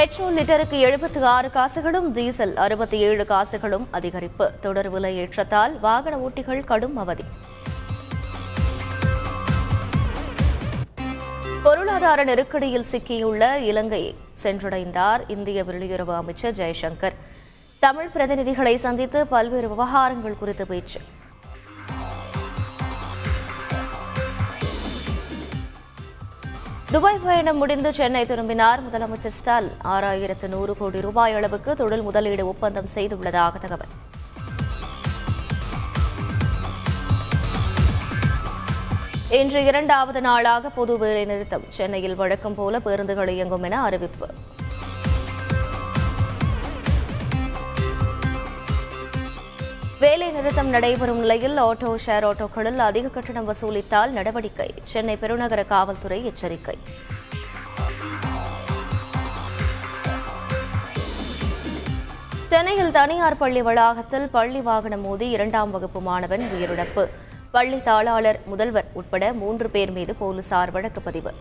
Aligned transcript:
Petrol 0.00 0.34
லிட்டருக்கு 0.34 0.74
எழுபத்தி 0.74 1.20
ஆறு 1.20 1.50
காசுகளும் 1.50 2.12
டீசல் 2.12 2.56
அறுபத்தி 2.56 2.98
ஏழு 2.98 3.26
காசுகளும் 3.26 3.88
அதிகரிப்பு. 3.92 4.50
தொடர் 4.60 4.88
விலை 4.90 5.16
ஏற்றத்தால் 5.16 5.80
வாகன 5.80 6.16
ஓட்டிகள் 6.16 6.64
கடும் 6.64 6.96
அவதி. 6.96 7.24
பொருளாதார 11.62 12.24
நெருக்கடியில் 12.24 12.84
சிக்கியுள்ள 12.90 13.54
இலங்கையை 13.54 14.14
சென்றடைந்தார் 14.42 15.30
இந்திய 15.30 15.62
வெளியுறவு 15.62 16.14
அமைச்சர் 16.16 16.54
ஜெய்சங்கர். 16.54 17.14
தமிழ் 17.78 18.08
பிரதிநிதிகளை 18.14 18.74
சந்தித்து 18.74 19.26
பல்வேறு 19.26 19.68
விவகாரங்கள் 19.68 20.38
குறித்து 20.38 20.66
பேச்சு. 20.66 21.00
துபாய் 26.92 27.18
பயணம் 27.24 27.58
முடிந்து 27.60 27.90
சென்னை 27.96 28.20
திரும்பினார் 28.26 28.80
முதலமைச்சர் 28.86 29.34
ஸ்டாலின். 29.36 29.76
ஆறாயிரத்து 29.92 30.46
நூறு 30.54 30.72
கோடி 30.78 31.00
ரூபாய் 31.00 31.34
அளவுக்கு 31.38 31.76
தொழில் 31.80 32.02
முதலீடு 32.06 32.44
ஒப்பந்தம் 32.46 32.88
செய்துள்ளதாக 32.94 33.60
தகவல். 33.64 33.92
இன்று 39.40 39.62
இரண்டாவது 39.70 40.20
நாளாக 40.20 40.72
பொது 40.78 40.96
வேலைநிறுத்தம் 41.04 41.68
சென்னையில் 41.78 42.18
வழக்கம் 42.22 42.58
போல 42.60 42.80
பேருந்துகள் 42.86 43.32
இயங்கும் 43.36 43.62
என 43.62 43.82
அறிவிப்பு. 43.82 44.28
வேலை 50.02 50.26
நிறுத்தம் 50.30 50.68
நடைபெறும் 50.68 51.18
நிலையில் 51.18 51.56
ஆட்டோ 51.62 51.90
ஷேர் 52.04 52.24
ஆட்டோக்களில் 52.28 52.78
அதிக 52.86 53.08
கட்டணம் 53.08 53.48
வசூலித்தால் 53.48 54.14
நடவடிக்கை. 54.18 54.68
சென்னை 54.92 55.16
பெருநகர 55.16 55.64
காவல்துறை 55.72 56.18
எச்சரிக்கை. 56.30 56.76
சென்னையில் 62.48 62.92
தனியார் 62.98 63.40
பள்ளி 63.42 63.62
வளாகத்தில் 63.62 64.28
பள்ளி 64.36 64.60
வாகனம் 64.60 65.00
மோதி 65.00 65.28
இரண்டாம் 65.28 65.70
வகுப்பு 65.70 66.00
மாணவன் 66.00 66.46
உயிரிழப்பு. 66.54 67.04
பள்ளி 67.50 67.80
தாளாளர் 67.88 68.44
முதல்வர் 68.44 68.90
உட்பட 68.92 69.32
மூன்று 69.32 69.70
பேர் 69.70 69.92
மீது 69.98 70.14
போலீசார் 70.14 70.70
வழக்கு 70.70 71.00
பதிவு. 71.00 71.32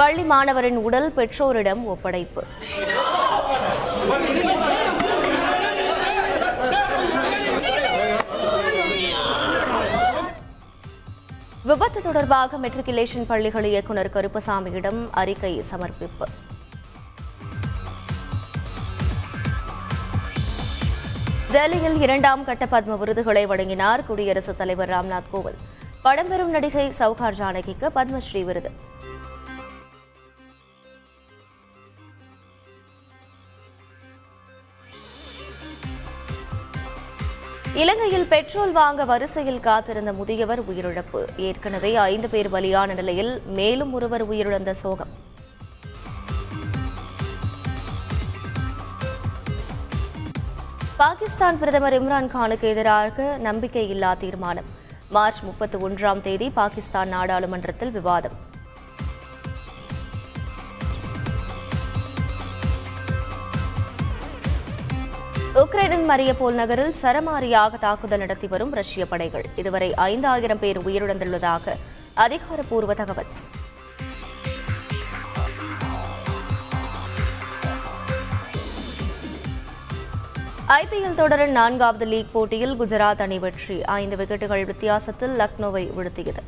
பள்ளி 0.00 0.22
மாணவரின் 0.22 0.78
உடல் 0.86 1.12
பெற்றோரிடம் 1.16 1.82
ஒப்படைப்பு. 1.92 2.42
விபத்து 11.66 12.02
தொடர்பாக 12.02 12.58
மெட்ரிகுலேஷன் 12.58 13.24
பள்ளிகள் 13.26 13.64
இயக்குநர் 13.64 14.10
கருப்பசாமியிடம் 14.14 15.08
அறிக்கை 15.10 15.62
சமர்ப்பிப்பு. 15.62 16.26
டெல்லியில் 21.50 22.00
இரண்டாம் 22.00 22.44
கட்ட 22.44 22.64
பத்ம 22.64 22.98
விருதுகளை 22.98 23.46
வழங்கினார் 23.46 24.06
குடியரசுத் 24.06 24.58
தலைவர் 24.58 24.88
ராம்நாத் 24.88 25.30
கோவிந்த். 25.32 25.64
படம்பெறும் 26.04 26.54
நடிகை 26.56 26.88
சவுகார் 26.88 27.38
ஜானகிக்கு 27.40 27.88
பத்மஸ்ரீ 27.94 28.44
விருது. 28.44 28.70
இலங்கையில் 37.82 38.24
பெட்ரோல் 38.24 38.72
வாங்க 38.72 39.04
வரிசையில் 39.04 39.58
காத்திருந்த 39.60 40.12
முதியவர் 40.12 40.60
உயிரிழப்பு. 40.70 41.20
ஏற்கனவே 41.36 41.90
ஐந்து 41.96 42.28
பேர் 42.28 42.48
பலியான 42.52 42.94
நிலையில் 42.94 43.42
மேலும் 43.58 43.92
ஒருவர் 43.92 44.24
உயிரிழந்த 44.30 44.70
சோகம். 44.70 45.12
பாகிஸ்தான் 50.96 51.58
பிரதமர் 51.58 51.96
இம்ரான் 52.00 52.32
கானுக்கு 52.36 52.68
எதிராக 52.72 53.38
நம்பிக்கையில்லா 53.44 54.16
தீர்மானம். 54.16 54.70
மார்ச் 55.10 55.42
முப்பத்தி 55.42 55.78
ஒன்றாம் 55.78 56.20
தேதி 56.20 56.50
பாகிஸ்தான் 56.50 57.08
நாடாளுமன்றத்தில் 57.08 57.90
விவாதம். 57.90 58.38
உக்ரைனின் 65.60 66.02
மரியபோல் 66.08 66.56
நகரில் 66.60 66.94
சரமாரியாக 67.02 67.78
தாக்குதல் 67.78 68.18
நடத்தி 68.18 68.46
வரும் 68.46 68.72
ரஷ்ய 68.72 69.06
படைகள். 69.06 69.44
இதுவரை 69.56 69.94
ஐந்தாயிரம் 69.94 70.58
பேர் 70.58 70.80
உயிரிழந்துள்ளதாக 70.80 71.74
அதிகாரப்பூர்வ 72.14 72.94
தகவல். 72.94 73.30
ஐபிஎல் 80.68 81.14
தொடரின் 81.14 81.52
நான்காவது 81.52 82.04
லீக் 82.04 82.32
போட்டியில் 82.32 82.80
குஜராத் 82.80 83.20
அணி 83.20 83.38
வெற்றி. 83.38 83.84
ஐந்து 83.84 84.16
விக்கெட்டுகள் 84.16 84.64
வித்தியாசத்தில் 84.64 85.38
லக்னோவை 85.38 85.84
வீழ்த்தியது. 85.98 86.44